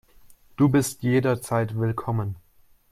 [0.57, 2.35] Du bist jederzeit willkommen.